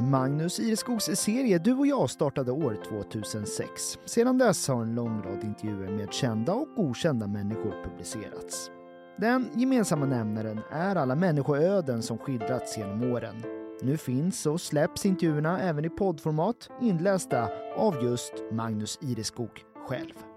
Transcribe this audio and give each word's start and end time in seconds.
Magnus 0.00 0.60
Ireskogs 0.60 1.04
serie 1.04 1.58
Du 1.58 1.74
och 1.74 1.86
jag 1.86 2.10
startade 2.10 2.52
år 2.52 2.78
2006. 2.88 3.98
Sedan 4.04 4.38
dess 4.38 4.68
har 4.68 4.82
en 4.82 4.94
lång 4.94 5.22
rad 5.22 5.44
intervjuer 5.44 5.90
med 5.90 6.12
kända 6.12 6.52
och 6.52 6.68
okända 6.76 7.26
människor 7.26 7.74
publicerats. 7.84 8.70
Den 9.18 9.48
gemensamma 9.54 10.06
nämnaren 10.06 10.60
är 10.70 10.96
alla 10.96 11.14
människoöden 11.14 12.02
som 12.02 12.18
skildrats 12.18 12.78
genom 12.78 13.12
åren. 13.12 13.42
Nu 13.82 13.96
finns 13.96 14.46
och 14.46 14.60
släpps 14.60 15.06
intervjuerna 15.06 15.60
även 15.60 15.84
i 15.84 15.90
poddformat 15.90 16.68
inlästa 16.80 17.48
av 17.76 18.04
just 18.04 18.32
Magnus 18.52 18.98
Ireskog 19.02 19.64
själv. 19.88 20.29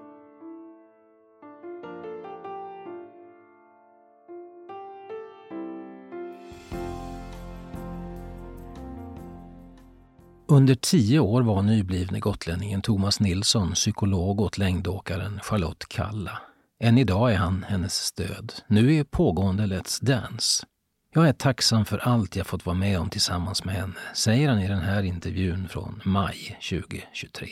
Under 10.54 10.75
tio 10.75 11.20
år 11.20 11.42
var 11.42 11.62
nyblivne 11.62 12.20
gotlänningen 12.20 12.82
Thomas 12.82 13.20
Nilsson 13.20 13.74
psykolog 13.74 14.42
åt 14.42 14.57
längdåkaren 14.57 15.39
Charlotte 15.44 15.86
Kalla. 15.89 16.42
Än 16.80 16.98
idag 16.98 17.34
är 17.34 17.38
han 17.38 17.66
hennes 17.68 17.94
stöd. 17.94 18.54
Nu 18.68 18.96
är 18.96 19.04
pågående 19.04 19.64
Let's 19.64 20.06
Dance. 20.06 20.66
Jag 21.14 21.28
är 21.28 21.34
tacksam 21.34 21.86
för 21.86 21.97
allt 21.97 22.36
jag 22.36 22.47
fått 22.47 22.66
vara 22.66 22.75
med 22.75 23.00
om 23.00 23.10
tillsammans 23.10 23.66
med 23.66 23.75
henne, 23.75 24.00
säger 24.16 24.50
han 24.50 24.60
i 24.60 24.68
den 24.68 24.80
här 24.80 25.04
intervjun 25.04 25.68
från 25.68 26.02
maj 26.06 26.60
2023. 26.70 27.47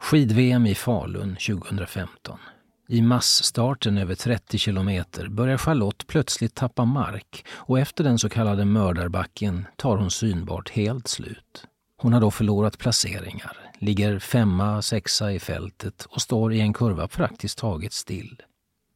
Skid-VM 0.00 0.66
i 0.66 0.74
Falun 0.74 1.36
2015. 1.36 2.38
I 2.88 3.02
massstarten 3.02 3.98
över 3.98 4.14
30 4.14 4.58
kilometer 4.58 5.28
börjar 5.28 5.58
Charlotte 5.58 6.06
plötsligt 6.06 6.54
tappa 6.54 6.84
mark 6.84 7.44
och 7.52 7.78
efter 7.78 8.04
den 8.04 8.18
så 8.18 8.28
kallade 8.28 8.64
mördarbacken 8.64 9.66
tar 9.76 9.96
hon 9.96 10.10
synbart 10.10 10.70
helt 10.70 11.08
slut. 11.08 11.66
Hon 12.02 12.12
har 12.12 12.20
då 12.20 12.30
förlorat 12.30 12.78
placeringar, 12.78 13.56
ligger 13.78 14.18
femma, 14.18 14.82
sexa 14.82 15.32
i 15.32 15.40
fältet 15.40 16.06
och 16.08 16.22
står 16.22 16.52
i 16.52 16.60
en 16.60 16.72
kurva 16.72 17.08
praktiskt 17.08 17.58
taget 17.58 17.92
still. 17.92 18.42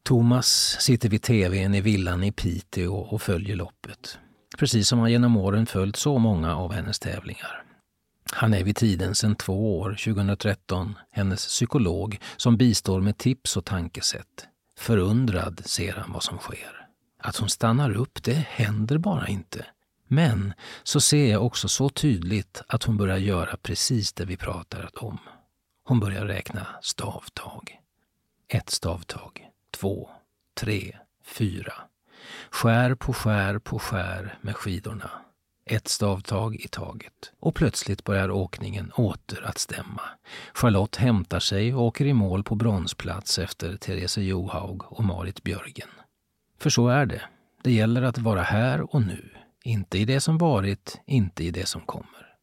Thomas 0.03 0.77
sitter 0.79 1.09
vid 1.09 1.21
tvn 1.21 1.75
i 1.75 1.81
villan 1.81 2.23
i 2.23 2.31
Piteå 2.31 2.95
och 2.95 3.21
följer 3.21 3.55
loppet. 3.55 4.19
Precis 4.57 4.87
som 4.87 4.99
han 4.99 5.11
genom 5.11 5.37
åren 5.37 5.65
följt 5.65 5.95
så 5.95 6.17
många 6.17 6.55
av 6.55 6.73
hennes 6.73 6.99
tävlingar. 6.99 7.63
Han 8.31 8.53
är 8.53 8.63
vid 8.63 8.75
tiden 8.75 9.15
sedan 9.15 9.35
två 9.35 9.79
år, 9.79 9.89
2013, 9.89 10.95
hennes 11.11 11.47
psykolog 11.47 12.19
som 12.37 12.57
bistår 12.57 13.01
med 13.01 13.17
tips 13.17 13.57
och 13.57 13.65
tankesätt. 13.65 14.47
Förundrad 14.77 15.61
ser 15.65 15.93
han 15.93 16.13
vad 16.13 16.23
som 16.23 16.37
sker. 16.37 16.87
Att 17.19 17.37
hon 17.37 17.49
stannar 17.49 17.91
upp, 17.91 18.23
det 18.23 18.45
händer 18.49 18.97
bara 18.97 19.27
inte. 19.27 19.65
Men 20.07 20.53
så 20.83 21.01
ser 21.01 21.31
jag 21.31 21.45
också 21.45 21.67
så 21.67 21.89
tydligt 21.89 22.61
att 22.67 22.83
hon 22.83 22.97
börjar 22.97 23.17
göra 23.17 23.57
precis 23.57 24.13
det 24.13 24.25
vi 24.25 24.37
pratat 24.37 24.95
om. 24.95 25.17
Hon 25.83 25.99
börjar 25.99 26.25
räkna 26.25 26.67
stavtag. 26.81 27.79
Ett 28.47 28.69
stavtag, 28.69 29.49
två, 29.71 30.09
tre, 30.53 30.97
fyra. 31.25 31.73
Skär 32.49 32.95
på 32.95 33.13
skär 33.13 33.59
på 33.59 33.79
skär 33.79 34.37
med 34.41 34.55
skidorna. 34.55 35.11
Ett 35.65 35.87
stavtag 35.87 36.55
i 36.55 36.67
taget. 36.67 37.31
Och 37.39 37.55
plötsligt 37.55 38.03
börjar 38.03 38.31
åkningen 38.31 38.91
åter 38.91 39.45
att 39.45 39.57
stämma. 39.57 40.01
Charlotte 40.53 40.95
hämtar 40.95 41.39
sig 41.39 41.73
och 41.73 41.81
åker 41.81 42.05
i 42.05 42.13
mål 42.13 42.43
på 42.43 42.55
bronsplats 42.55 43.39
efter 43.39 43.77
Therese 43.77 44.17
Johaug 44.17 44.81
och 44.83 45.03
Marit 45.03 45.43
Björgen. 45.43 45.89
För 46.59 46.69
så 46.69 46.87
är 46.87 47.05
det. 47.05 47.21
Det 47.63 47.71
gäller 47.71 48.01
att 48.01 48.17
vara 48.17 48.41
här 48.41 48.95
och 48.95 49.01
nu. 49.01 49.29
Inte 49.67 49.97
i 49.97 50.05
det 50.05 50.19
som 50.19 50.37
varit, 50.37 51.01
inte 51.05 51.43
i 51.43 51.51
det 51.51 51.65
som 51.65 51.81
kommer. 51.81 52.35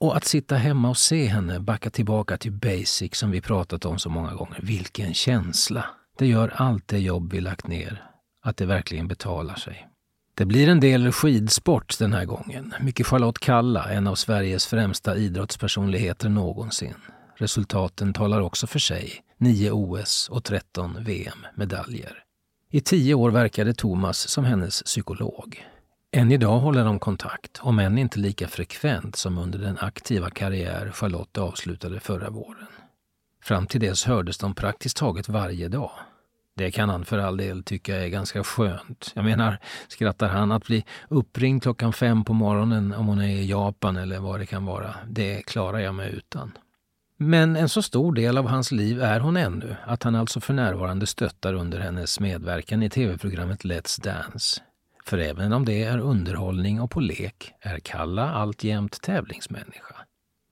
Och 0.00 0.16
att 0.16 0.24
sitta 0.24 0.56
hemma 0.56 0.88
och 0.88 0.96
se 0.96 1.26
henne 1.26 1.60
backa 1.60 1.90
tillbaka 1.90 2.36
till 2.36 2.52
basic 2.52 3.14
som 3.14 3.30
vi 3.30 3.40
pratat 3.40 3.84
om 3.84 3.98
så 3.98 4.10
många 4.10 4.34
gånger. 4.34 4.60
Vilken 4.62 5.14
känsla! 5.14 5.84
Det 6.18 6.26
gör 6.26 6.52
allt 6.54 6.88
det 6.88 6.98
jobb 6.98 7.32
vi 7.32 7.40
lagt 7.40 7.66
ner, 7.66 8.04
att 8.42 8.56
det 8.56 8.66
verkligen 8.66 9.08
betalar 9.08 9.54
sig. 9.54 9.88
Det 10.34 10.44
blir 10.44 10.68
en 10.68 10.80
del 10.80 11.12
skidsport 11.12 11.98
den 11.98 12.12
här 12.12 12.24
gången. 12.24 12.74
Mycket 12.80 13.06
Charlotte 13.06 13.38
Kalla, 13.38 13.90
en 13.90 14.06
av 14.06 14.14
Sveriges 14.14 14.66
främsta 14.66 15.16
idrottspersonligheter 15.16 16.28
någonsin. 16.28 16.94
Resultaten 17.36 18.12
talar 18.12 18.40
också 18.40 18.66
för 18.66 18.78
sig. 18.78 19.12
9 19.38 19.70
OS 19.70 20.28
och 20.28 20.44
13 20.44 21.04
VM-medaljer. 21.04 22.24
I 22.70 22.80
tio 22.80 23.14
år 23.14 23.30
verkade 23.30 23.74
Thomas 23.74 24.28
som 24.28 24.44
hennes 24.44 24.82
psykolog. 24.82 25.64
Än 26.12 26.32
idag 26.32 26.58
håller 26.58 26.84
de 26.84 26.98
kontakt, 26.98 27.58
om 27.62 27.78
än 27.78 27.98
inte 27.98 28.18
lika 28.18 28.48
frekvent 28.48 29.16
som 29.16 29.38
under 29.38 29.58
den 29.58 29.78
aktiva 29.78 30.30
karriär 30.30 30.90
Charlotte 30.90 31.38
avslutade 31.38 32.00
förra 32.00 32.30
våren. 32.30 32.66
Fram 33.42 33.66
till 33.66 33.80
dess 33.80 34.04
hördes 34.04 34.38
de 34.38 34.54
praktiskt 34.54 34.96
taget 34.96 35.28
varje 35.28 35.68
dag. 35.68 35.90
Det 36.56 36.70
kan 36.70 36.88
han 36.88 37.04
för 37.04 37.18
all 37.18 37.36
del 37.36 37.62
tycka 37.62 37.96
är 37.96 38.08
ganska 38.08 38.44
skönt. 38.44 39.12
Jag 39.14 39.24
menar, 39.24 39.58
skrattar 39.88 40.28
han 40.28 40.52
att 40.52 40.66
bli 40.66 40.84
uppringd 41.08 41.62
klockan 41.62 41.92
fem 41.92 42.24
på 42.24 42.32
morgonen 42.32 42.92
om 42.92 43.06
hon 43.06 43.20
är 43.20 43.28
i 43.28 43.50
Japan 43.50 43.96
eller 43.96 44.18
vad 44.18 44.40
det 44.40 44.46
kan 44.46 44.64
vara, 44.64 44.94
det 45.08 45.42
klarar 45.42 45.78
jag 45.78 45.94
mig 45.94 46.12
utan. 46.12 46.52
Men 47.16 47.56
en 47.56 47.68
så 47.68 47.82
stor 47.82 48.12
del 48.12 48.38
av 48.38 48.46
hans 48.46 48.72
liv 48.72 49.02
är 49.02 49.20
hon 49.20 49.36
ännu 49.36 49.76
att 49.86 50.02
han 50.02 50.14
alltså 50.14 50.40
för 50.40 50.54
närvarande 50.54 51.06
stöttar 51.06 51.54
under 51.54 51.80
hennes 51.80 52.20
medverkan 52.20 52.82
i 52.82 52.90
tv-programmet 52.90 53.64
Let's 53.64 54.02
Dance. 54.02 54.62
För 55.08 55.18
även 55.18 55.52
om 55.52 55.64
det 55.64 55.82
är 55.82 55.98
underhållning 55.98 56.80
och 56.80 56.90
på 56.90 57.00
lek 57.00 57.52
är 57.60 57.78
Kalla 57.78 58.30
alltjämt 58.30 59.02
tävlingsmänniska. 59.02 59.94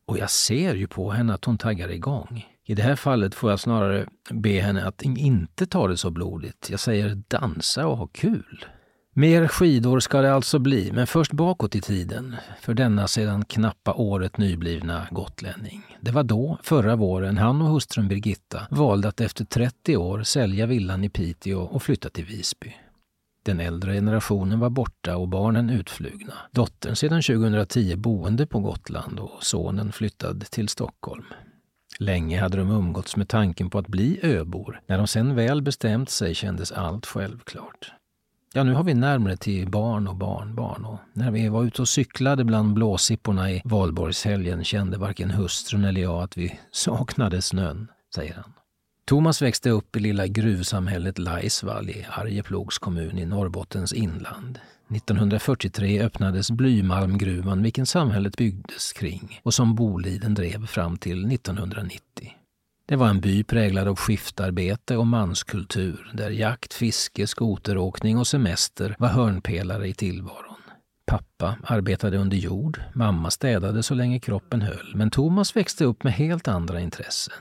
Och 0.06 0.18
jag 0.18 0.30
ser 0.30 0.74
ju 0.74 0.86
på 0.86 1.10
henne 1.10 1.34
att 1.34 1.44
hon 1.44 1.58
taggar 1.58 1.88
igång. 1.88 2.46
I 2.64 2.74
det 2.74 2.82
här 2.82 2.96
fallet 2.96 3.34
får 3.34 3.50
jag 3.50 3.60
snarare 3.60 4.06
be 4.30 4.60
henne 4.60 4.86
att 4.86 5.02
inte 5.02 5.66
ta 5.66 5.88
det 5.88 5.96
så 5.96 6.10
blodigt. 6.10 6.70
Jag 6.70 6.80
säger 6.80 7.22
dansa 7.28 7.86
och 7.86 7.96
ha 7.96 8.06
kul. 8.06 8.64
Mer 9.12 9.48
skidor 9.48 10.00
ska 10.00 10.20
det 10.20 10.34
alltså 10.34 10.58
bli, 10.58 10.92
men 10.92 11.06
först 11.06 11.32
bakåt 11.32 11.74
i 11.74 11.80
tiden 11.80 12.36
för 12.60 12.74
denna 12.74 13.08
sedan 13.08 13.44
knappa 13.44 13.94
året 13.94 14.38
nyblivna 14.38 15.06
gotlänning. 15.10 15.82
Det 16.00 16.10
var 16.10 16.22
då, 16.22 16.58
förra 16.62 16.96
våren, 16.96 17.38
han 17.38 17.62
och 17.62 17.68
hustrun 17.68 18.08
Birgitta 18.08 18.66
valde 18.70 19.08
att 19.08 19.20
efter 19.20 19.44
30 19.44 19.96
år 19.96 20.22
sälja 20.22 20.66
villan 20.66 21.04
i 21.04 21.08
Piteå 21.08 21.60
och 21.60 21.82
flytta 21.82 22.10
till 22.10 22.24
Visby. 22.24 22.74
Den 23.46 23.60
äldre 23.60 23.92
generationen 23.92 24.60
var 24.60 24.70
borta 24.70 25.16
och 25.16 25.28
barnen 25.28 25.70
utflugna. 25.70 26.32
Dottern 26.50 26.96
sedan 26.96 27.22
2010 27.22 27.96
boende 27.96 28.46
på 28.46 28.60
Gotland 28.60 29.20
och 29.20 29.44
sonen 29.44 29.92
flyttad 29.92 30.44
till 30.50 30.68
Stockholm. 30.68 31.24
Länge 31.98 32.40
hade 32.40 32.56
de 32.56 32.70
umgåtts 32.70 33.16
med 33.16 33.28
tanken 33.28 33.70
på 33.70 33.78
att 33.78 33.86
bli 33.86 34.20
öbor. 34.22 34.80
När 34.86 34.98
de 34.98 35.06
sen 35.06 35.34
väl 35.34 35.62
bestämt 35.62 36.10
sig 36.10 36.34
kändes 36.34 36.72
allt 36.72 37.06
självklart. 37.06 37.92
Ja, 38.54 38.62
nu 38.62 38.74
har 38.74 38.84
vi 38.84 38.94
närmare 38.94 39.36
till 39.36 39.70
barn 39.70 40.08
och 40.08 40.16
barnbarn 40.16 40.84
och 40.84 40.98
när 41.12 41.30
vi 41.30 41.48
var 41.48 41.64
ute 41.64 41.82
och 41.82 41.88
cyklade 41.88 42.44
bland 42.44 42.74
blåsipporna 42.74 43.50
i 43.50 43.62
valborgshelgen 43.64 44.64
kände 44.64 44.98
varken 44.98 45.30
hustrun 45.30 45.84
eller 45.84 46.00
jag 46.00 46.22
att 46.22 46.36
vi 46.36 46.60
saknade 46.70 47.42
snön, 47.42 47.88
säger 48.14 48.34
han. 48.34 48.52
Thomas 49.08 49.42
växte 49.42 49.70
upp 49.70 49.96
i 49.96 50.00
lilla 50.00 50.26
gruvsamhället 50.26 51.18
Laisvall 51.18 51.90
i 51.90 52.06
Arjeplogs 52.10 52.78
kommun 52.78 53.18
i 53.18 53.26
Norrbottens 53.26 53.92
inland. 53.92 54.58
1943 54.90 56.02
öppnades 56.02 56.50
blymalmgruvan 56.50 57.62
vilken 57.62 57.86
samhället 57.86 58.36
byggdes 58.36 58.92
kring 58.92 59.40
och 59.42 59.54
som 59.54 59.74
Boliden 59.74 60.34
drev 60.34 60.66
fram 60.66 60.96
till 60.96 61.32
1990. 61.32 62.00
Det 62.88 62.96
var 62.96 63.08
en 63.08 63.20
by 63.20 63.44
präglad 63.44 63.88
av 63.88 63.96
skiftarbete 63.96 64.96
och 64.96 65.06
manskultur 65.06 66.12
där 66.14 66.30
jakt, 66.30 66.74
fiske, 66.74 67.26
skoteråkning 67.26 68.18
och 68.18 68.26
semester 68.26 68.96
var 68.98 69.08
hörnpelare 69.08 69.88
i 69.88 69.94
tillvaron. 69.94 70.56
Pappa 71.06 71.56
arbetade 71.64 72.16
under 72.16 72.36
jord, 72.36 72.80
mamma 72.94 73.30
städade 73.30 73.82
så 73.82 73.94
länge 73.94 74.20
kroppen 74.20 74.62
höll 74.62 74.92
men 74.94 75.10
Thomas 75.10 75.56
växte 75.56 75.84
upp 75.84 76.04
med 76.04 76.12
helt 76.12 76.48
andra 76.48 76.80
intressen. 76.80 77.34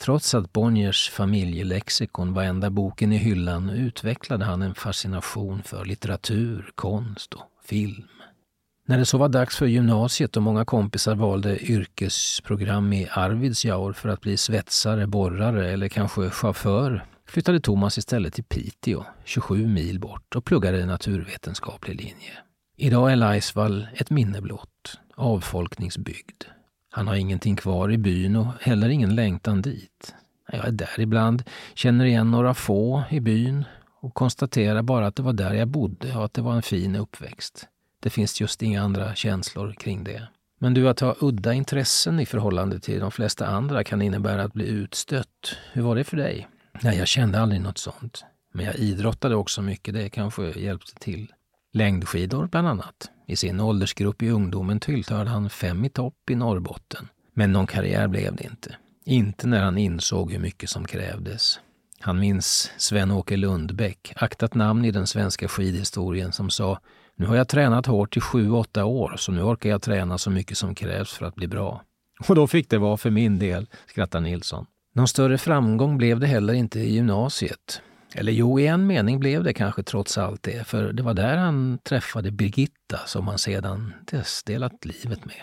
Trots 0.00 0.34
att 0.34 0.52
Bonniers 0.52 1.10
familjelexikon 1.10 2.34
var 2.34 2.42
enda 2.42 2.70
boken 2.70 3.12
i 3.12 3.16
hyllan 3.16 3.70
utvecklade 3.70 4.44
han 4.44 4.62
en 4.62 4.74
fascination 4.74 5.62
för 5.62 5.84
litteratur, 5.84 6.70
konst 6.74 7.34
och 7.34 7.42
film. 7.64 8.08
När 8.88 8.98
det 8.98 9.06
så 9.06 9.18
var 9.18 9.28
dags 9.28 9.56
för 9.56 9.66
gymnasiet 9.66 10.36
och 10.36 10.42
många 10.42 10.64
kompisar 10.64 11.14
valde 11.14 11.64
yrkesprogram 11.64 12.92
i 12.92 13.08
Arvidsjaur 13.10 13.92
för 13.92 14.08
att 14.08 14.20
bli 14.20 14.36
svetsare, 14.36 15.06
borrare 15.06 15.70
eller 15.70 15.88
kanske 15.88 16.30
chaufför 16.30 17.04
flyttade 17.28 17.60
Thomas 17.60 17.98
istället 17.98 18.34
till 18.34 18.44
Piteå, 18.44 19.04
27 19.24 19.66
mil 19.66 20.00
bort 20.00 20.36
och 20.36 20.44
pluggade 20.44 20.86
naturvetenskaplig 20.86 21.96
linje. 21.96 22.32
Idag 22.76 23.12
är 23.12 23.16
Laisvall 23.16 23.88
ett 23.94 24.10
minne 24.10 24.40
blott, 24.40 25.00
avfolkningsbygd. 25.14 26.44
Han 26.96 27.08
har 27.08 27.14
ingenting 27.14 27.56
kvar 27.56 27.92
i 27.92 27.98
byn 27.98 28.36
och 28.36 28.46
heller 28.60 28.88
ingen 28.88 29.14
längtan 29.14 29.62
dit. 29.62 30.14
Jag 30.52 30.66
är 30.66 30.70
där 30.70 31.00
ibland, 31.00 31.42
känner 31.74 32.04
igen 32.04 32.30
några 32.30 32.54
få 32.54 33.02
i 33.10 33.20
byn 33.20 33.64
och 34.00 34.14
konstaterar 34.14 34.82
bara 34.82 35.06
att 35.06 35.16
det 35.16 35.22
var 35.22 35.32
där 35.32 35.54
jag 35.54 35.68
bodde 35.68 36.16
och 36.16 36.24
att 36.24 36.34
det 36.34 36.42
var 36.42 36.54
en 36.54 36.62
fin 36.62 36.96
uppväxt. 36.96 37.68
Det 38.00 38.10
finns 38.10 38.40
just 38.40 38.62
inga 38.62 38.82
andra 38.82 39.14
känslor 39.14 39.72
kring 39.72 40.04
det. 40.04 40.28
Men 40.58 40.74
du, 40.74 40.88
att 40.88 41.00
ha 41.00 41.14
udda 41.20 41.54
intressen 41.54 42.20
i 42.20 42.26
förhållande 42.26 42.80
till 42.80 43.00
de 43.00 43.10
flesta 43.10 43.46
andra 43.46 43.84
kan 43.84 44.02
innebära 44.02 44.42
att 44.42 44.52
bli 44.52 44.68
utstött. 44.68 45.56
Hur 45.72 45.82
var 45.82 45.96
det 45.96 46.04
för 46.04 46.16
dig? 46.16 46.48
Nej, 46.82 46.98
jag 46.98 47.08
kände 47.08 47.40
aldrig 47.40 47.60
något 47.60 47.78
sånt. 47.78 48.24
Men 48.52 48.66
jag 48.66 48.76
idrottade 48.76 49.36
också 49.36 49.62
mycket, 49.62 49.94
det 49.94 50.08
kanske 50.08 50.60
hjälpte 50.60 50.94
till. 50.94 51.32
Längdskidor 51.72 52.46
bland 52.46 52.68
annat. 52.68 53.10
I 53.26 53.36
sin 53.36 53.60
åldersgrupp 53.60 54.22
i 54.22 54.30
ungdomen 54.30 54.80
tillhörde 54.80 55.30
han 55.30 55.50
fem 55.50 55.84
i 55.84 55.88
topp 55.88 56.30
i 56.30 56.34
Norrbotten. 56.34 57.08
Men 57.34 57.52
någon 57.52 57.66
karriär 57.66 58.08
blev 58.08 58.36
det 58.36 58.44
inte. 58.44 58.76
Inte 59.04 59.46
när 59.46 59.64
han 59.64 59.78
insåg 59.78 60.32
hur 60.32 60.38
mycket 60.38 60.70
som 60.70 60.84
krävdes. 60.84 61.60
Han 62.00 62.20
minns 62.20 62.72
Sven-Åke 62.76 63.36
Lundbäck, 63.36 64.12
aktat 64.16 64.54
namn 64.54 64.84
i 64.84 64.90
den 64.90 65.06
svenska 65.06 65.48
skidhistorien, 65.48 66.32
som 66.32 66.50
sa 66.50 66.78
nu 67.16 67.26
har 67.26 67.36
jag 67.36 67.48
tränat 67.48 67.86
hårt 67.86 68.16
i 68.16 68.20
sju, 68.20 68.50
åtta 68.50 68.84
år, 68.84 69.14
så 69.16 69.32
nu 69.32 69.42
orkar 69.42 69.70
jag 69.70 69.82
träna 69.82 70.18
så 70.18 70.30
mycket 70.30 70.58
som 70.58 70.74
krävs 70.74 71.12
för 71.12 71.26
att 71.26 71.34
bli 71.34 71.48
bra. 71.48 71.82
Och 72.28 72.34
då 72.34 72.46
fick 72.46 72.70
det 72.70 72.78
vara 72.78 72.96
för 72.96 73.10
min 73.10 73.38
del, 73.38 73.66
skrattar 73.86 74.20
Nilsson. 74.20 74.66
Någon 74.94 75.08
större 75.08 75.38
framgång 75.38 75.98
blev 75.98 76.20
det 76.20 76.26
heller 76.26 76.54
inte 76.54 76.80
i 76.80 76.94
gymnasiet. 76.94 77.82
Eller 78.14 78.32
jo, 78.32 78.60
i 78.60 78.66
en 78.66 78.86
mening 78.86 79.20
blev 79.20 79.44
det 79.44 79.52
kanske 79.52 79.82
trots 79.82 80.18
allt 80.18 80.42
det, 80.42 80.66
för 80.66 80.92
det 80.92 81.02
var 81.02 81.14
där 81.14 81.36
han 81.36 81.78
träffade 81.78 82.30
Birgitta 82.30 82.98
som 83.06 83.28
han 83.28 83.38
sedan 83.38 83.92
dess 84.10 84.42
delat 84.42 84.84
livet 84.84 85.24
med. 85.24 85.42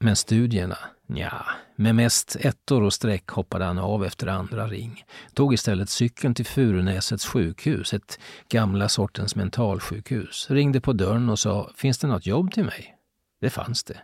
Men 0.00 0.16
studierna? 0.16 0.78
Ja, 1.06 1.44
med 1.76 1.94
mest 1.94 2.36
ettor 2.40 2.82
och 2.82 2.92
streck 2.92 3.28
hoppade 3.28 3.64
han 3.64 3.78
av 3.78 4.04
efter 4.04 4.26
andra 4.26 4.66
ring. 4.66 5.04
Tog 5.34 5.54
istället 5.54 5.88
cykeln 5.88 6.34
till 6.34 6.46
Furunäsets 6.46 7.26
sjukhus, 7.26 7.94
ett 7.94 8.18
gamla 8.48 8.88
sortens 8.88 9.36
mentalsjukhus. 9.36 10.46
Ringde 10.50 10.80
på 10.80 10.92
dörren 10.92 11.28
och 11.28 11.38
sa, 11.38 11.70
finns 11.76 11.98
det 11.98 12.06
något 12.06 12.26
jobb 12.26 12.52
till 12.52 12.64
mig? 12.64 12.96
Det 13.40 13.50
fanns 13.50 13.84
det. 13.84 13.98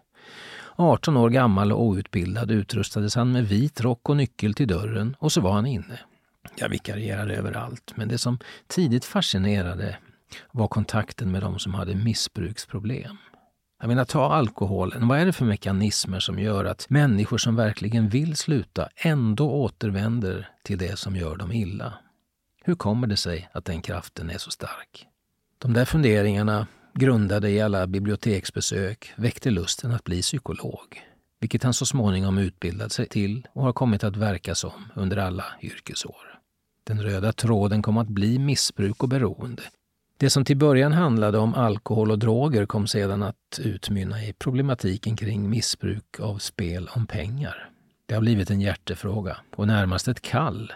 18 0.77 1.17
år 1.17 1.31
gammal 1.31 1.73
och 1.73 1.83
outbildad 1.83 2.51
utrustades 2.51 3.15
han 3.15 3.33
med 3.33 3.49
vit 3.49 3.81
rock 3.81 4.09
och 4.09 4.17
nyckel 4.17 4.55
till 4.55 4.69
dörren 4.69 5.17
och 5.19 5.33
så 5.33 5.41
var 5.41 5.53
han 5.53 5.67
inne. 5.67 5.99
Jag 6.61 6.69
vikarierade 6.69 7.35
överallt, 7.37 7.93
men 7.97 8.09
det 8.09 8.19
som 8.19 8.39
tidigt 8.67 9.05
fascinerade 9.05 9.99
var 10.53 10.69
kontakten 10.69 11.33
med 11.33 11.43
de 11.43 11.59
som 11.59 11.75
hade 11.75 11.95
missbruksproblem. 11.95 13.17
Jag 13.81 13.89
menar, 13.89 14.05
ta 14.05 14.33
alkoholen. 14.33 15.09
Vad 15.09 15.19
är 15.19 15.27
det 15.27 15.33
för 15.33 15.45
mekanismer 15.45 16.21
som 16.21 16.39
gör 16.39 16.65
att 16.65 16.91
människor 16.91 17.39
som 17.39 17.57
verkligen 17.57 18.09
vill 18.09 18.37
sluta 18.37 18.89
ändå 18.97 19.51
återvänder 19.51 20.51
till 20.63 20.79
det 20.79 20.99
som 20.99 21.17
gör 21.17 21.37
dem 21.37 21.53
illa? 21.53 21.95
Hur 22.65 22.75
kommer 22.75 23.07
det 23.07 23.17
sig 23.17 23.49
att 23.53 23.65
den 23.65 23.83
kraften 23.83 24.31
är 24.31 24.39
så 24.39 24.51
stark? 24.51 25.07
De 25.59 25.73
där 25.73 25.85
funderingarna, 25.85 26.67
grundade 26.95 27.51
i 27.51 27.61
alla 27.61 27.87
biblioteksbesök, 27.87 29.13
väckte 29.17 29.51
lusten 29.51 29.93
att 29.93 30.05
bli 30.05 30.23
psykolog, 30.23 31.03
vilket 31.41 31.63
han 31.63 31.75
så 31.75 31.87
småningom 31.87 32.39
utbildat 32.39 32.93
sig 32.93 33.07
till 33.07 33.49
och 33.53 33.63
har 33.63 33.73
kommit 33.73 34.05
att 34.05 34.17
verka 34.17 34.55
som 34.55 34.91
under 34.95 35.17
alla 35.17 35.45
yrkesår. 35.63 36.28
Den 36.89 37.03
röda 37.03 37.33
tråden 37.33 37.83
kom 37.83 37.99
att 37.99 38.09
bli 38.09 38.39
missbruk 38.39 39.03
och 39.03 39.09
beroende, 39.09 39.63
det 40.17 40.31
som 40.31 40.45
till 40.45 40.57
början 40.57 40.93
handlade 40.93 41.39
om 41.39 41.55
alkohol 41.55 42.11
och 42.11 42.19
droger 42.19 42.67
kom 42.67 42.87
sedan 42.87 43.23
att 43.23 43.59
utmynna 43.59 44.25
i 44.25 44.33
problematiken 44.33 45.17
kring 45.17 45.51
missbruk 45.51 46.21
av 46.21 46.39
spel 46.39 46.91
om 46.93 47.07
pengar. 47.07 47.71
Det 48.07 48.15
har 48.15 48.21
blivit 48.21 48.51
en 48.51 48.61
hjärtefråga 48.61 49.37
och 49.57 49.67
närmast 49.67 50.09
ett 50.09 50.21
kall. 50.21 50.73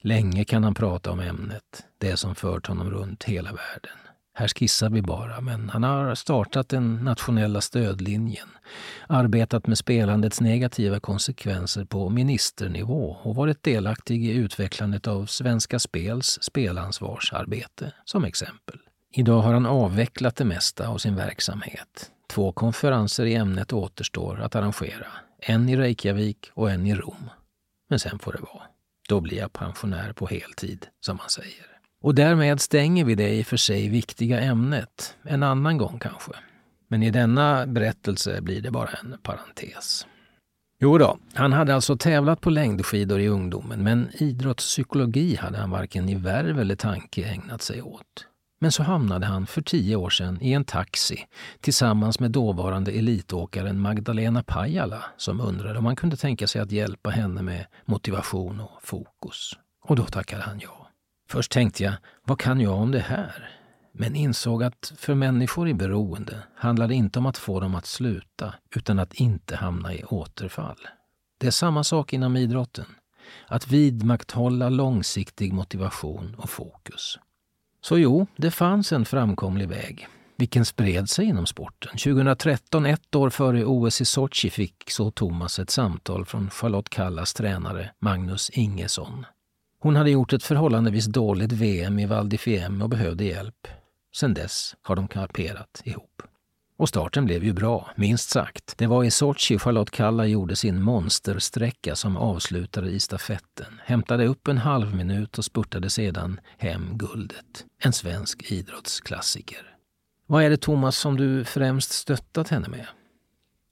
Länge 0.00 0.44
kan 0.44 0.64
han 0.64 0.74
prata 0.74 1.10
om 1.10 1.20
ämnet, 1.20 1.86
det 1.98 2.16
som 2.16 2.34
fört 2.34 2.66
honom 2.66 2.90
runt 2.90 3.24
hela 3.24 3.52
världen. 3.52 3.98
Här 4.34 4.48
skissar 4.48 4.90
vi 4.90 5.02
bara, 5.02 5.40
men 5.40 5.68
han 5.68 5.82
har 5.82 6.14
startat 6.14 6.68
den 6.68 6.94
nationella 6.94 7.60
stödlinjen, 7.60 8.48
arbetat 9.08 9.66
med 9.66 9.78
spelandets 9.78 10.40
negativa 10.40 11.00
konsekvenser 11.00 11.84
på 11.84 12.08
ministernivå 12.08 13.16
och 13.22 13.34
varit 13.34 13.62
delaktig 13.62 14.26
i 14.26 14.32
utvecklandet 14.32 15.06
av 15.06 15.26
Svenska 15.26 15.78
Spels 15.78 16.38
spelansvarsarbete, 16.42 17.92
som 18.04 18.24
exempel. 18.24 18.78
Idag 19.14 19.40
har 19.40 19.52
han 19.52 19.66
avvecklat 19.66 20.36
det 20.36 20.44
mesta 20.44 20.88
av 20.88 20.98
sin 20.98 21.16
verksamhet. 21.16 22.10
Två 22.30 22.52
konferenser 22.52 23.24
i 23.24 23.34
ämnet 23.34 23.72
återstår 23.72 24.40
att 24.40 24.56
arrangera, 24.56 25.06
en 25.38 25.68
i 25.68 25.76
Reykjavik 25.76 26.50
och 26.54 26.70
en 26.70 26.86
i 26.86 26.94
Rom. 26.94 27.30
Men 27.90 27.98
sen 27.98 28.18
får 28.18 28.32
det 28.32 28.40
vara. 28.40 28.62
Då 29.08 29.20
blir 29.20 29.38
jag 29.38 29.52
pensionär 29.52 30.12
på 30.12 30.26
heltid, 30.26 30.86
som 31.00 31.16
man 31.16 31.28
säger. 31.28 31.71
Och 32.02 32.14
därmed 32.14 32.60
stänger 32.60 33.04
vi 33.04 33.14
det 33.14 33.34
i 33.34 33.42
och 33.42 33.46
för 33.46 33.56
sig 33.56 33.88
viktiga 33.88 34.40
ämnet, 34.40 35.16
en 35.22 35.42
annan 35.42 35.78
gång 35.78 35.98
kanske. 35.98 36.32
Men 36.88 37.02
i 37.02 37.10
denna 37.10 37.66
berättelse 37.66 38.40
blir 38.40 38.60
det 38.60 38.70
bara 38.70 38.88
en 38.88 39.16
parentes. 39.22 40.06
Jo 40.80 40.98
då, 40.98 41.18
han 41.34 41.52
hade 41.52 41.74
alltså 41.74 41.96
tävlat 41.96 42.40
på 42.40 42.50
längdskidor 42.50 43.20
i 43.20 43.28
ungdomen 43.28 43.82
men 43.82 44.10
idrottspsykologi 44.14 45.36
hade 45.36 45.58
han 45.58 45.70
varken 45.70 46.08
i 46.08 46.14
värv 46.14 46.60
eller 46.60 46.76
tanke 46.76 47.24
ägnat 47.24 47.62
sig 47.62 47.82
åt. 47.82 48.26
Men 48.60 48.72
så 48.72 48.82
hamnade 48.82 49.26
han 49.26 49.46
för 49.46 49.62
tio 49.62 49.96
år 49.96 50.10
sedan 50.10 50.38
i 50.40 50.52
en 50.52 50.64
taxi 50.64 51.26
tillsammans 51.60 52.20
med 52.20 52.30
dåvarande 52.30 52.92
elitåkaren 52.92 53.80
Magdalena 53.80 54.42
Pajala 54.42 55.04
som 55.16 55.40
undrade 55.40 55.78
om 55.78 55.86
han 55.86 55.96
kunde 55.96 56.16
tänka 56.16 56.46
sig 56.46 56.60
att 56.60 56.72
hjälpa 56.72 57.10
henne 57.10 57.42
med 57.42 57.66
motivation 57.84 58.60
och 58.60 58.82
fokus. 58.82 59.52
Och 59.84 59.96
då 59.96 60.04
tackade 60.04 60.42
han 60.42 60.60
ja. 60.60 60.81
Först 61.32 61.52
tänkte 61.52 61.82
jag, 61.82 61.94
vad 62.24 62.38
kan 62.38 62.60
jag 62.60 62.74
om 62.74 62.90
det 62.90 62.98
här? 63.00 63.50
Men 63.92 64.16
insåg 64.16 64.62
att 64.62 64.92
för 64.96 65.14
människor 65.14 65.68
i 65.68 65.74
beroende 65.74 66.42
handlar 66.56 66.88
det 66.88 66.94
inte 66.94 67.18
om 67.18 67.26
att 67.26 67.38
få 67.38 67.60
dem 67.60 67.74
att 67.74 67.86
sluta, 67.86 68.54
utan 68.76 68.98
att 68.98 69.14
inte 69.14 69.56
hamna 69.56 69.94
i 69.94 70.04
återfall. 70.04 70.76
Det 71.38 71.46
är 71.46 71.50
samma 71.50 71.84
sak 71.84 72.12
inom 72.12 72.36
idrotten. 72.36 72.84
Att 73.46 73.68
vidmakthålla 73.68 74.68
långsiktig 74.68 75.52
motivation 75.52 76.34
och 76.38 76.50
fokus. 76.50 77.18
Så 77.80 77.98
jo, 77.98 78.26
det 78.36 78.50
fanns 78.50 78.92
en 78.92 79.04
framkomlig 79.04 79.68
väg. 79.68 80.08
Vilken 80.36 80.64
spred 80.64 81.10
sig 81.10 81.24
inom 81.24 81.46
sporten. 81.46 81.92
2013, 81.92 82.86
ett 82.86 83.14
år 83.14 83.30
före 83.30 83.64
OS 83.64 84.00
i 84.00 84.04
Sochi, 84.04 84.50
fick 84.50 84.90
så 84.90 85.10
Thomas 85.10 85.58
ett 85.58 85.70
samtal 85.70 86.24
från 86.24 86.50
Charlotte 86.50 86.88
Kallas 86.88 87.34
tränare 87.34 87.90
Magnus 87.98 88.50
Ingesson. 88.50 89.26
Hon 89.82 89.96
hade 89.96 90.10
gjort 90.10 90.32
ett 90.32 90.44
förhållandevis 90.44 91.06
dåligt 91.06 91.52
VM 91.52 91.98
i 91.98 92.06
Val 92.06 92.28
di 92.28 92.38
Fiemme 92.38 92.84
och 92.84 92.90
behövde 92.90 93.24
hjälp. 93.24 93.68
Sen 94.16 94.34
dess 94.34 94.76
har 94.82 94.96
de 94.96 95.08
kamperat 95.08 95.82
ihop. 95.84 96.22
Och 96.76 96.88
starten 96.88 97.24
blev 97.24 97.44
ju 97.44 97.52
bra, 97.52 97.90
minst 97.96 98.30
sagt. 98.30 98.74
Det 98.78 98.86
var 98.86 99.04
i 99.04 99.10
Sochi 99.10 99.58
Charlotte 99.58 99.90
Kalla 99.90 100.26
gjorde 100.26 100.56
sin 100.56 100.82
monstersträcka 100.82 101.96
som 101.96 102.16
avslutade 102.16 102.90
i 102.90 103.00
stafetten, 103.00 103.80
hämtade 103.84 104.26
upp 104.26 104.48
en 104.48 104.58
halv 104.58 104.94
minut 104.94 105.38
och 105.38 105.44
spurtade 105.44 105.90
sedan 105.90 106.40
hem 106.58 106.98
guldet. 106.98 107.64
En 107.78 107.92
svensk 107.92 108.52
idrottsklassiker. 108.52 109.76
Vad 110.26 110.44
är 110.44 110.50
det, 110.50 110.60
Thomas, 110.60 110.96
som 110.96 111.16
du 111.16 111.44
främst 111.44 111.92
stöttat 111.92 112.48
henne 112.48 112.68
med? 112.68 112.86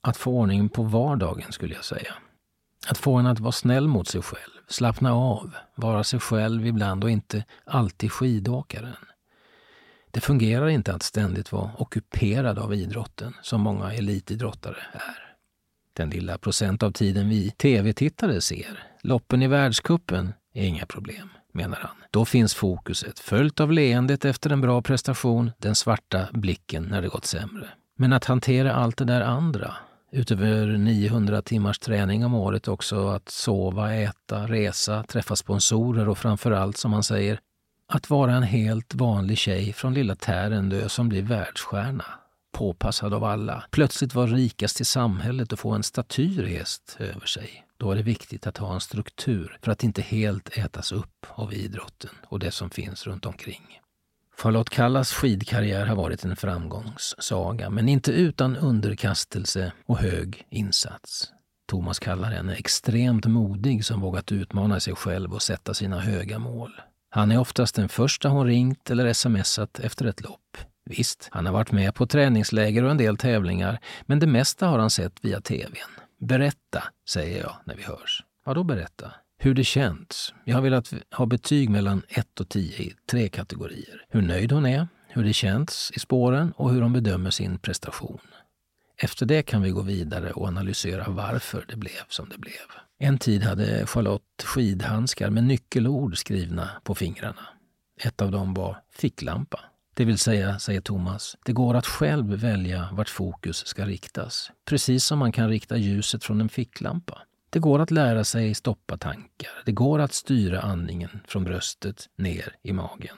Att 0.01 0.17
få 0.17 0.31
ordning 0.31 0.69
på 0.69 0.83
vardagen, 0.83 1.51
skulle 1.51 1.75
jag 1.75 1.85
säga. 1.85 2.13
Att 2.87 2.97
få 2.97 3.17
henne 3.17 3.31
att 3.31 3.39
vara 3.39 3.51
snäll 3.51 3.87
mot 3.87 4.07
sig 4.07 4.21
själv, 4.21 4.60
slappna 4.71 5.13
av, 5.13 5.55
vara 5.75 6.03
sig 6.03 6.19
själv 6.19 6.67
ibland 6.67 7.03
och 7.03 7.11
inte 7.11 7.45
alltid 7.65 8.11
skidåkaren. 8.11 8.95
Det 10.11 10.21
fungerar 10.21 10.67
inte 10.67 10.93
att 10.93 11.03
ständigt 11.03 11.51
vara 11.51 11.71
ockuperad 11.77 12.59
av 12.59 12.73
idrotten, 12.73 13.33
som 13.41 13.61
många 13.61 13.93
elitidrottare 13.93 14.77
är. 14.93 15.35
Den 15.93 16.09
lilla 16.09 16.37
procent 16.37 16.83
av 16.83 16.91
tiden 16.91 17.29
vi 17.29 17.51
tv-tittare 17.51 18.41
ser, 18.41 18.83
loppen 19.01 19.41
i 19.41 19.47
världskuppen, 19.47 20.33
är 20.53 20.65
inga 20.65 20.85
problem, 20.85 21.29
menar 21.53 21.77
han. 21.81 21.95
Då 22.11 22.25
finns 22.25 22.53
fokuset, 22.53 23.19
följt 23.19 23.59
av 23.59 23.71
leendet 23.71 24.25
efter 24.25 24.49
en 24.49 24.61
bra 24.61 24.81
prestation, 24.81 25.51
den 25.57 25.75
svarta 25.75 26.27
blicken 26.31 26.83
när 26.83 27.01
det 27.01 27.07
gått 27.07 27.25
sämre. 27.25 27.67
Men 27.97 28.13
att 28.13 28.25
hantera 28.25 28.73
allt 28.73 28.97
det 28.97 29.05
där 29.05 29.21
andra, 29.21 29.75
utöver 30.11 30.67
900 30.67 31.41
timmars 31.41 31.79
träning 31.79 32.25
om 32.25 32.33
året 32.33 32.67
också 32.67 33.07
att 33.07 33.29
sova, 33.29 33.93
äta, 33.93 34.47
resa, 34.47 35.03
träffa 35.03 35.35
sponsorer 35.35 36.09
och 36.09 36.17
framförallt, 36.17 36.77
som 36.77 36.93
han 36.93 37.03
säger, 37.03 37.39
att 37.87 38.09
vara 38.09 38.33
en 38.33 38.43
helt 38.43 38.95
vanlig 38.95 39.37
tjej 39.37 39.73
från 39.73 39.93
lilla 39.93 40.15
Tärendö 40.15 40.89
som 40.89 41.09
blir 41.09 41.21
världsstjärna. 41.21 42.05
Påpassad 42.51 43.13
av 43.13 43.23
alla. 43.23 43.63
Plötsligt 43.71 44.15
vara 44.15 44.27
rikast 44.27 44.81
i 44.81 44.85
samhället 44.85 45.53
och 45.53 45.59
få 45.59 45.71
en 45.71 45.83
staty 45.83 46.41
rest 46.41 46.97
över 46.99 47.25
sig. 47.25 47.65
Då 47.77 47.91
är 47.91 47.95
det 47.95 48.03
viktigt 48.03 48.47
att 48.47 48.57
ha 48.57 48.73
en 48.73 48.81
struktur 48.81 49.57
för 49.61 49.71
att 49.71 49.83
inte 49.83 50.01
helt 50.01 50.57
ätas 50.57 50.91
upp 50.91 51.25
av 51.29 51.53
idrotten 51.53 52.09
och 52.25 52.39
det 52.39 52.51
som 52.51 52.69
finns 52.69 53.07
runt 53.07 53.25
omkring. 53.25 53.80
Charlotte 54.41 54.69
Kallas 54.69 55.13
skidkarriär 55.13 55.85
har 55.85 55.95
varit 55.95 56.25
en 56.25 56.35
framgångssaga, 56.35 57.69
men 57.69 57.89
inte 57.89 58.11
utan 58.11 58.57
underkastelse 58.57 59.71
och 59.85 59.97
hög 59.97 60.45
insats. 60.49 61.31
Thomas 61.69 61.99
kallar 61.99 62.31
henne 62.31 62.55
extremt 62.55 63.25
modig 63.25 63.85
som 63.85 64.01
vågat 64.01 64.31
utmana 64.31 64.79
sig 64.79 64.95
själv 64.95 65.33
och 65.33 65.41
sätta 65.41 65.73
sina 65.73 65.99
höga 65.99 66.39
mål. 66.39 66.81
Han 67.09 67.31
är 67.31 67.39
oftast 67.39 67.75
den 67.75 67.89
första 67.89 68.29
hon 68.29 68.47
ringt 68.47 68.89
eller 68.89 69.13
smsat 69.13 69.79
efter 69.79 70.05
ett 70.05 70.21
lopp. 70.21 70.57
Visst, 70.85 71.27
han 71.31 71.45
har 71.45 71.53
varit 71.53 71.71
med 71.71 71.95
på 71.95 72.07
träningsläger 72.07 72.83
och 72.83 72.91
en 72.91 72.97
del 72.97 73.17
tävlingar, 73.17 73.79
men 74.01 74.19
det 74.19 74.27
mesta 74.27 74.67
har 74.67 74.79
han 74.79 74.89
sett 74.89 75.25
via 75.25 75.41
tvn. 75.41 75.91
Berätta, 76.19 76.83
säger 77.09 77.41
jag 77.41 77.55
när 77.65 77.75
vi 77.75 77.83
hörs. 77.83 78.23
Vadå 78.45 78.63
berätta? 78.63 79.11
Hur 79.43 79.53
det 79.53 79.63
känts. 79.63 80.33
Jag 80.45 80.55
har 80.55 80.61
velat 80.61 80.93
ha 81.11 81.25
betyg 81.25 81.69
mellan 81.69 82.03
1 82.09 82.39
och 82.39 82.49
10 82.49 82.77
i 82.77 82.93
tre 83.11 83.29
kategorier. 83.29 84.05
Hur 84.09 84.21
nöjd 84.21 84.51
hon 84.51 84.65
är, 84.65 84.87
hur 85.07 85.23
det 85.23 85.33
känts 85.33 85.91
i 85.95 85.99
spåren 85.99 86.53
och 86.55 86.71
hur 86.71 86.81
hon 86.81 86.93
bedömer 86.93 87.29
sin 87.29 87.59
prestation. 87.59 88.19
Efter 88.97 89.25
det 89.25 89.43
kan 89.43 89.61
vi 89.61 89.69
gå 89.69 89.81
vidare 89.81 90.31
och 90.31 90.47
analysera 90.47 91.05
varför 91.09 91.65
det 91.67 91.75
blev 91.75 92.07
som 92.09 92.29
det 92.29 92.37
blev. 92.37 92.53
En 92.99 93.17
tid 93.17 93.43
hade 93.43 93.85
Charlotte 93.85 94.43
skidhandskar 94.43 95.29
med 95.29 95.43
nyckelord 95.43 96.17
skrivna 96.17 96.69
på 96.83 96.95
fingrarna. 96.95 97.47
Ett 97.99 98.21
av 98.21 98.31
dem 98.31 98.53
var 98.53 98.77
ficklampa. 98.93 99.59
Det 99.93 100.05
vill 100.05 100.17
säga, 100.17 100.59
säger 100.59 100.81
Thomas, 100.81 101.37
det 101.45 101.53
går 101.53 101.75
att 101.75 101.87
själv 101.87 102.25
välja 102.25 102.89
vart 102.91 103.09
fokus 103.09 103.67
ska 103.67 103.85
riktas. 103.85 104.51
Precis 104.65 105.05
som 105.05 105.19
man 105.19 105.31
kan 105.31 105.49
rikta 105.49 105.77
ljuset 105.77 106.23
från 106.23 106.41
en 106.41 106.49
ficklampa. 106.49 107.21
Det 107.51 107.59
går 107.59 107.79
att 107.79 107.91
lära 107.91 108.23
sig 108.23 108.53
stoppa 108.53 108.97
tankar. 108.97 109.51
Det 109.65 109.71
går 109.71 109.99
att 109.99 110.13
styra 110.13 110.61
andningen 110.61 111.19
från 111.27 111.43
bröstet 111.43 112.09
ner 112.17 112.55
i 112.63 112.73
magen. 112.73 113.17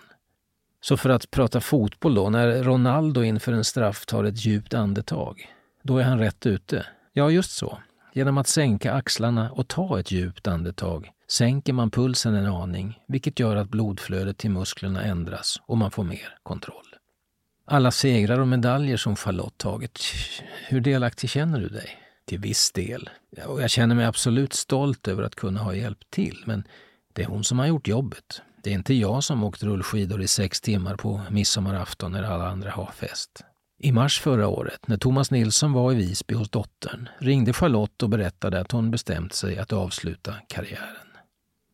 Så 0.81 0.97
för 0.97 1.09
att 1.09 1.31
prata 1.31 1.61
fotboll 1.61 2.15
då, 2.15 2.29
när 2.29 2.63
Ronaldo 2.63 3.23
inför 3.23 3.53
en 3.53 3.63
straff 3.63 4.05
tar 4.05 4.23
ett 4.23 4.45
djupt 4.45 4.73
andetag, 4.73 5.47
då 5.83 5.97
är 5.97 6.03
han 6.03 6.19
rätt 6.19 6.45
ute. 6.45 6.85
Ja, 7.13 7.29
just 7.29 7.51
så. 7.51 7.77
Genom 8.13 8.37
att 8.37 8.47
sänka 8.47 8.93
axlarna 8.93 9.51
och 9.51 9.67
ta 9.67 9.99
ett 9.99 10.11
djupt 10.11 10.47
andetag 10.47 11.11
sänker 11.27 11.73
man 11.73 11.91
pulsen 11.91 12.35
en 12.35 12.45
aning, 12.45 12.99
vilket 13.07 13.39
gör 13.39 13.55
att 13.55 13.69
blodflödet 13.69 14.37
till 14.37 14.51
musklerna 14.51 15.03
ändras 15.03 15.61
och 15.65 15.77
man 15.77 15.91
får 15.91 16.03
mer 16.03 16.37
kontroll. 16.43 16.95
Alla 17.65 17.91
segrar 17.91 18.39
och 18.39 18.47
medaljer 18.47 18.97
som 18.97 19.15
Charlotte 19.15 19.57
tagit, 19.57 19.99
hur 20.67 20.81
delaktig 20.81 21.29
känner 21.29 21.59
du 21.59 21.67
dig? 21.67 22.02
Till 22.25 22.39
viss 22.39 22.71
del. 22.71 23.09
Och 23.45 23.61
jag 23.61 23.69
känner 23.69 23.95
mig 23.95 24.05
absolut 24.05 24.53
stolt 24.53 25.07
över 25.07 25.23
att 25.23 25.35
kunna 25.35 25.59
ha 25.59 25.75
hjälpt 25.75 26.11
till, 26.11 26.43
men 26.45 26.63
det 27.13 27.23
är 27.23 27.27
hon 27.27 27.43
som 27.43 27.59
har 27.59 27.65
gjort 27.65 27.87
jobbet. 27.87 28.41
Det 28.63 28.69
är 28.69 28.73
inte 28.73 28.93
jag 28.93 29.23
som 29.23 29.43
åkt 29.43 29.63
rullskidor 29.63 30.21
i 30.21 30.27
sex 30.27 30.61
timmar 30.61 30.95
på 30.95 31.21
midsommarafton 31.29 32.11
när 32.11 32.23
alla 32.23 32.47
andra 32.47 32.71
har 32.71 32.91
fest. 32.91 33.43
I 33.79 33.91
mars 33.91 34.19
förra 34.19 34.47
året, 34.47 34.87
när 34.87 34.97
Thomas 34.97 35.31
Nilsson 35.31 35.73
var 35.73 35.91
i 35.91 35.95
Visby 35.95 36.33
hos 36.33 36.49
dottern, 36.49 37.09
ringde 37.17 37.53
Charlotte 37.53 38.03
och 38.03 38.09
berättade 38.09 38.59
att 38.59 38.71
hon 38.71 38.91
bestämt 38.91 39.33
sig 39.33 39.57
att 39.57 39.73
avsluta 39.73 40.35
karriären. 40.47 41.07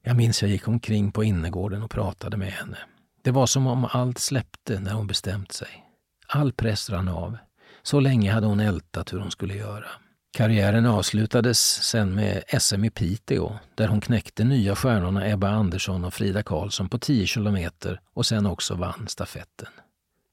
Jag 0.04 0.16
minns 0.16 0.42
jag 0.42 0.52
gick 0.52 0.68
omkring 0.68 1.12
på 1.12 1.24
innergården 1.24 1.84
och 1.84 1.92
pratade 1.92 2.38
med 2.38 2.52
henne. 2.52 2.78
Det 3.22 3.32
var 3.32 3.46
som 3.46 3.68
om 3.68 3.86
allt 3.92 4.18
släppte 4.18 4.80
när 4.80 4.94
hon 4.94 5.08
bestämt 5.08 5.52
sig. 5.52 5.86
All 6.28 6.54
press 6.54 6.90
rann 6.90 7.08
av. 7.08 7.38
Så 7.82 8.00
länge 8.00 8.32
hade 8.32 8.48
hon 8.48 8.60
ältat 8.60 9.14
hur 9.14 9.20
hon 9.20 9.32
skulle 9.32 9.56
göra. 9.56 9.86
Karriären 10.32 10.86
avslutades 10.86 11.60
sen 11.84 12.16
med 12.16 12.44
SM 12.60 12.86
i 12.86 12.90
Piteå 12.90 13.60
där 13.76 13.88
hon 13.88 14.02
knäckte 14.02 14.44
nya 14.44 14.76
stjärnorna 14.76 15.28
Ebba 15.28 15.50
Andersson 15.50 16.06
och 16.06 16.14
Frida 16.14 16.44
Karlsson 16.44 16.90
på 16.90 17.00
10 17.00 17.28
kilometer 17.28 18.02
och 18.14 18.26
sen 18.26 18.46
också 18.46 18.76
vann 18.76 19.08
stafetten. 19.08 19.68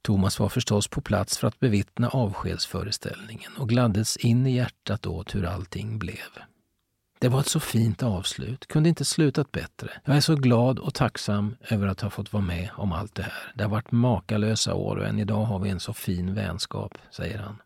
Thomas 0.01 0.39
var 0.39 0.49
förstås 0.49 0.87
på 0.87 1.01
plats 1.01 1.37
för 1.37 1.47
att 1.47 1.59
bevittna 1.59 2.09
avskedsföreställningen 2.09 3.51
och 3.57 3.69
gladdes 3.69 4.17
in 4.17 4.47
i 4.47 4.55
hjärtat 4.55 5.05
åt 5.05 5.35
hur 5.35 5.45
allting 5.45 5.99
blev. 5.99 6.17
Det 7.19 7.29
var 7.29 7.39
ett 7.39 7.47
så 7.47 7.59
fint 7.59 8.03
avslut, 8.03 8.67
kunde 8.67 8.89
inte 8.89 9.05
slutat 9.05 9.51
bättre. 9.51 9.89
Jag 10.05 10.17
är 10.17 10.21
så 10.21 10.35
glad 10.35 10.79
och 10.79 10.93
tacksam 10.93 11.55
över 11.69 11.87
att 11.87 12.01
ha 12.01 12.09
fått 12.09 12.33
vara 12.33 12.43
med 12.43 12.69
om 12.75 12.91
allt 12.91 13.15
det 13.15 13.23
här. 13.23 13.51
Det 13.55 13.63
har 13.63 13.71
varit 13.71 13.91
makalösa 13.91 14.73
år 14.73 14.95
och 14.95 15.07
än 15.07 15.19
idag 15.19 15.43
har 15.45 15.59
vi 15.59 15.69
en 15.69 15.79
så 15.79 15.93
fin 15.93 16.33
vänskap, 16.33 16.97
säger 17.11 17.39
han. 17.39 17.57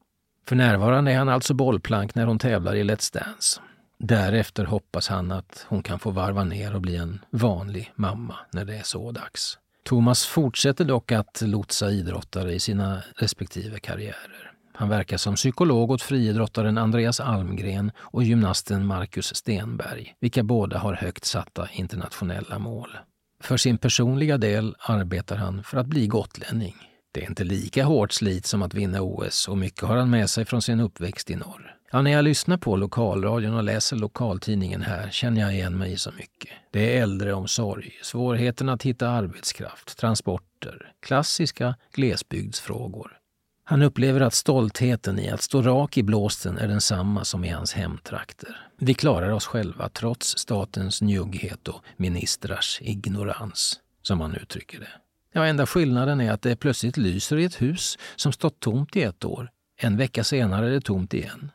För 0.51 0.55
närvarande 0.55 1.11
är 1.11 1.17
han 1.17 1.29
alltså 1.29 1.53
bollplank 1.53 2.15
när 2.15 2.25
hon 2.25 2.39
tävlar 2.39 2.75
i 2.75 2.83
Let's 2.83 3.13
Dance. 3.13 3.61
Därefter 3.99 4.65
hoppas 4.65 5.07
han 5.07 5.31
att 5.31 5.65
hon 5.69 5.83
kan 5.83 5.99
få 5.99 6.11
varva 6.11 6.43
ner 6.43 6.75
och 6.75 6.81
bli 6.81 6.95
en 6.95 7.19
vanlig 7.29 7.91
mamma 7.95 8.35
när 8.51 8.65
det 8.65 8.75
är 8.75 8.83
så 8.83 9.11
dags. 9.11 9.57
Thomas 9.83 10.25
fortsätter 10.25 10.85
dock 10.85 11.11
att 11.11 11.41
lotsa 11.41 11.91
idrottare 11.91 12.53
i 12.53 12.59
sina 12.59 13.03
respektive 13.15 13.79
karriärer. 13.79 14.51
Han 14.73 14.89
verkar 14.89 15.17
som 15.17 15.35
psykolog 15.35 15.91
åt 15.91 16.01
friidrottaren 16.01 16.77
Andreas 16.77 17.19
Almgren 17.19 17.91
och 17.97 18.23
gymnasten 18.23 18.85
Marcus 18.85 19.35
Stenberg, 19.35 20.15
vilka 20.19 20.43
båda 20.43 20.77
har 20.77 20.93
högt 20.93 21.25
satta 21.25 21.69
internationella 21.71 22.59
mål. 22.59 22.97
För 23.43 23.57
sin 23.57 23.77
personliga 23.77 24.37
del 24.37 24.75
arbetar 24.79 25.35
han 25.35 25.63
för 25.63 25.77
att 25.77 25.87
bli 25.87 26.07
gotlänning. 26.07 26.75
Det 27.11 27.23
är 27.23 27.29
inte 27.29 27.43
lika 27.43 27.83
hårt 27.83 28.11
slit 28.11 28.45
som 28.45 28.61
att 28.61 28.73
vinna 28.73 29.01
OS 29.01 29.47
och 29.47 29.57
mycket 29.57 29.81
har 29.81 29.97
han 29.97 30.09
med 30.09 30.29
sig 30.29 30.45
från 30.45 30.61
sin 30.61 30.79
uppväxt 30.79 31.29
i 31.29 31.35
norr. 31.35 31.75
Ja, 31.91 32.01
när 32.01 32.11
jag 32.11 32.23
lyssnar 32.23 32.57
på 32.57 32.75
lokalradion 32.75 33.53
och 33.53 33.63
läser 33.63 33.95
lokaltidningen 33.95 34.81
här 34.81 35.09
känner 35.09 35.41
jag 35.41 35.53
igen 35.53 35.77
mig 35.77 35.91
i 35.91 35.97
så 35.97 36.11
mycket. 36.11 36.51
Det 36.71 36.97
är 36.97 37.01
äldreomsorg, 37.01 37.91
svårigheten 38.03 38.69
att 38.69 38.83
hitta 38.83 39.09
arbetskraft, 39.09 39.97
transporter, 39.97 40.93
klassiska 40.99 41.75
glesbygdsfrågor. 41.93 43.17
Han 43.63 43.81
upplever 43.81 44.21
att 44.21 44.33
stoltheten 44.33 45.19
i 45.19 45.29
att 45.29 45.41
stå 45.41 45.61
rak 45.61 45.97
i 45.97 46.03
blåsten 46.03 46.57
är 46.57 46.67
densamma 46.67 47.25
som 47.25 47.45
i 47.45 47.49
hans 47.49 47.73
hemtrakter. 47.73 48.69
Vi 48.77 48.93
klarar 48.93 49.29
oss 49.31 49.45
själva 49.45 49.89
trots 49.89 50.37
statens 50.37 51.01
njugghet 51.01 51.67
och 51.67 51.83
ministrars 51.97 52.79
ignorans, 52.81 53.79
som 54.01 54.21
han 54.21 54.35
uttrycker 54.35 54.79
det. 54.79 54.89
Ja, 55.33 55.45
enda 55.45 55.65
skillnaden 55.65 56.21
är 56.21 56.31
att 56.31 56.41
det 56.41 56.55
plötsligt 56.55 56.97
lyser 56.97 57.37
i 57.37 57.43
ett 57.43 57.61
hus 57.61 57.97
som 58.15 58.31
stått 58.31 58.59
tomt 58.59 58.95
i 58.95 59.03
ett 59.03 59.25
år. 59.25 59.51
En 59.77 59.97
vecka 59.97 60.23
senare 60.23 60.67
är 60.67 60.71
det 60.71 60.81
tomt 60.81 61.13
igen. 61.13 61.51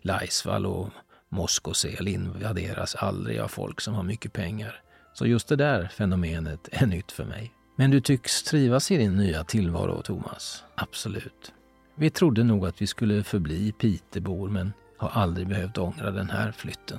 Laisvall 0.00 0.66
och 0.66 0.90
Moskosel 1.28 2.08
invaderas 2.08 2.94
aldrig 2.94 3.38
av 3.38 3.48
folk 3.48 3.80
som 3.80 3.94
har 3.94 4.02
mycket 4.02 4.32
pengar. 4.32 4.82
Så 5.14 5.26
just 5.26 5.48
det 5.48 5.56
där 5.56 5.88
fenomenet 5.88 6.68
är 6.72 6.86
nytt 6.86 7.12
för 7.12 7.24
mig. 7.24 7.52
Men 7.76 7.90
du 7.90 8.00
tycks 8.00 8.42
trivas 8.42 8.90
i 8.90 8.96
din 8.96 9.16
nya 9.16 9.44
tillvaro, 9.44 10.02
Thomas. 10.02 10.64
Absolut. 10.74 11.52
Vi 11.94 12.10
trodde 12.10 12.44
nog 12.44 12.66
att 12.66 12.82
vi 12.82 12.86
skulle 12.86 13.24
förbli 13.24 13.72
Pitebor, 13.72 14.48
men 14.48 14.72
har 14.98 15.08
aldrig 15.08 15.48
behövt 15.48 15.78
ångra 15.78 16.10
den 16.10 16.30
här 16.30 16.52
flytten. 16.52 16.98